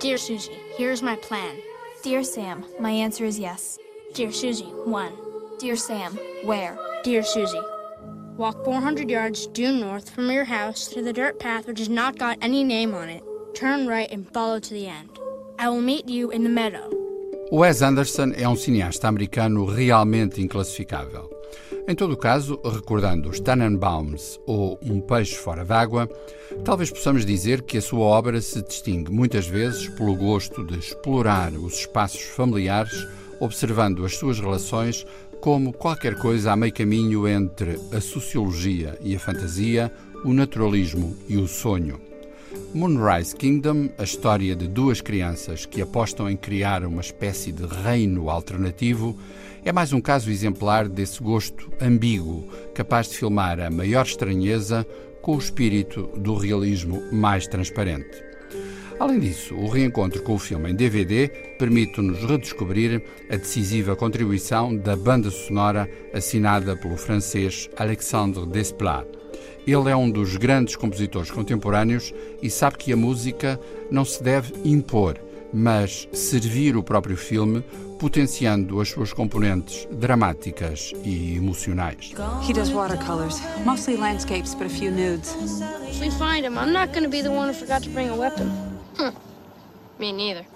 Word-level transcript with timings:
Dear 0.00 0.18
Susie, 0.18 0.58
here's 0.76 1.02
my 1.02 1.16
plan. 1.16 1.56
Dear 2.02 2.22
Sam, 2.22 2.64
my 2.78 2.90
answer 2.90 3.24
is 3.24 3.38
yes. 3.38 3.78
Dear 4.12 4.32
Susie, 4.32 4.64
1. 4.64 5.12
Dear 5.58 5.76
Sam, 5.76 6.18
where? 6.44 6.78
Dear 7.02 7.22
Susie, 7.22 7.60
walk 8.36 8.64
400 8.64 9.08
yards 9.08 9.46
due 9.46 9.72
north 9.72 10.10
from 10.10 10.30
your 10.30 10.44
house 10.44 10.88
to 10.88 11.02
the 11.02 11.12
dirt 11.12 11.40
path 11.40 11.66
which 11.66 11.78
has 11.78 11.88
not 11.88 12.18
got 12.18 12.38
any 12.42 12.62
name 12.62 12.94
on 12.94 13.08
it. 13.08 13.24
Turn 13.54 13.86
right 13.86 14.10
and 14.10 14.32
follow 14.32 14.60
to 14.60 14.74
the 14.74 14.86
end. 14.86 15.18
I 15.58 15.68
will 15.68 15.80
meet 15.80 16.08
you 16.08 16.30
in 16.30 16.44
the 16.44 16.50
meadow. 16.50 16.93
Wes 17.52 17.82
Anderson 17.82 18.32
é 18.34 18.48
um 18.48 18.56
cineasta 18.56 19.06
americano 19.06 19.64
realmente 19.66 20.40
inclassificável. 20.40 21.30
Em 21.86 21.94
todo 21.94 22.12
o 22.12 22.16
caso, 22.16 22.58
recordando 22.64 23.28
os 23.28 23.38
Tannenbaums 23.38 24.40
ou 24.46 24.78
Um 24.82 25.00
Peixe 25.00 25.34
Fora 25.34 25.64
d'Água, 25.64 26.08
talvez 26.64 26.90
possamos 26.90 27.26
dizer 27.26 27.62
que 27.62 27.78
a 27.78 27.82
sua 27.82 28.06
obra 28.06 28.40
se 28.40 28.62
distingue 28.62 29.12
muitas 29.12 29.46
vezes 29.46 29.88
pelo 29.88 30.16
gosto 30.16 30.64
de 30.64 30.78
explorar 30.78 31.52
os 31.52 31.80
espaços 31.80 32.22
familiares, 32.22 33.06
observando 33.38 34.04
as 34.04 34.16
suas 34.16 34.40
relações 34.40 35.06
como 35.40 35.72
qualquer 35.72 36.16
coisa 36.16 36.52
a 36.52 36.56
meio 36.56 36.72
caminho 36.72 37.28
entre 37.28 37.78
a 37.92 38.00
sociologia 38.00 38.98
e 39.02 39.14
a 39.14 39.20
fantasia, 39.20 39.92
o 40.24 40.32
naturalismo 40.32 41.14
e 41.28 41.36
o 41.36 41.46
sonho. 41.46 42.13
Moonrise 42.74 43.36
Kingdom, 43.36 43.88
a 43.96 44.02
história 44.02 44.56
de 44.56 44.66
duas 44.66 45.00
crianças 45.00 45.64
que 45.64 45.80
apostam 45.80 46.28
em 46.28 46.36
criar 46.36 46.84
uma 46.84 47.00
espécie 47.00 47.52
de 47.52 47.64
reino 47.64 48.28
alternativo, 48.28 49.16
é 49.64 49.70
mais 49.70 49.92
um 49.92 50.00
caso 50.00 50.28
exemplar 50.28 50.88
desse 50.88 51.22
gosto 51.22 51.70
ambíguo, 51.80 52.48
capaz 52.74 53.08
de 53.08 53.16
filmar 53.16 53.60
a 53.60 53.70
maior 53.70 54.04
estranheza 54.04 54.84
com 55.22 55.36
o 55.36 55.38
espírito 55.38 56.10
do 56.16 56.34
realismo 56.34 57.00
mais 57.12 57.46
transparente. 57.46 58.20
Além 58.98 59.20
disso, 59.20 59.54
o 59.54 59.68
reencontro 59.68 60.20
com 60.24 60.34
o 60.34 60.38
filme 60.38 60.72
em 60.72 60.74
DVD 60.74 61.28
permite-nos 61.56 62.24
redescobrir 62.24 63.04
a 63.30 63.36
decisiva 63.36 63.94
contribuição 63.94 64.76
da 64.76 64.96
banda 64.96 65.30
sonora 65.30 65.88
assinada 66.12 66.76
pelo 66.76 66.96
francês 66.96 67.70
Alexandre 67.76 68.44
Desplat. 68.46 69.06
Ele 69.66 69.90
é 69.90 69.96
um 69.96 70.10
dos 70.10 70.36
grandes 70.36 70.76
compositores 70.76 71.30
contemporâneos 71.30 72.12
e 72.42 72.50
sabe 72.50 72.76
que 72.76 72.92
a 72.92 72.96
música 72.96 73.58
não 73.90 74.04
se 74.04 74.22
deve 74.22 74.52
impor, 74.64 75.18
mas 75.52 76.08
servir 76.12 76.76
o 76.76 76.82
próprio 76.82 77.16
filme, 77.16 77.64
potenciando 77.98 78.80
as 78.80 78.90
suas 78.90 79.12
componentes 79.12 79.86
dramáticas 79.92 80.92
e 81.04 81.36
emocionais. 81.36 82.12
He 82.48 82.52
does 82.52 82.70
watercolors, 82.70 83.40
mostly 83.64 83.96
landscapes, 83.96 84.54
but 84.54 84.66
a 84.66 84.70
few 84.70 84.90
nudes. 84.90 85.34
If 85.88 86.00
we 86.00 86.10
find 86.10 86.44
him, 86.44 86.58
I'm 86.58 86.72
not 86.72 86.92
going 86.92 87.04
to 87.04 87.10
be 87.10 87.22
the 87.22 87.30
one 87.30 87.48
who 87.48 87.54
forgot 87.54 87.82
to 87.84 87.90
bring 87.90 88.10
a 88.10 88.16
weapon. 88.16 88.50
Me 89.98 90.12
neither. 90.12 90.53